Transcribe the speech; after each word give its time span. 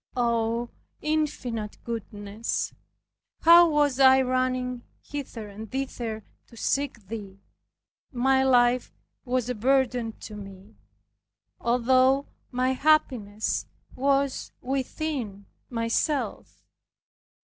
Oh, 0.17 0.69
Infinite 1.03 1.77
Goodness! 1.83 2.73
how 3.41 3.69
was 3.69 3.99
I 3.99 4.23
running 4.23 4.81
hither 5.03 5.47
and 5.47 5.69
thither 5.69 6.23
to 6.47 6.57
seek 6.57 7.05
Thee, 7.07 7.37
my 8.11 8.41
life 8.43 8.91
was 9.25 9.47
a 9.47 9.53
burden 9.53 10.13
to 10.21 10.35
me, 10.35 10.73
although 11.59 12.25
my 12.51 12.71
happiness 12.73 13.67
was 13.95 14.51
within 14.63 15.45
myself. 15.69 16.65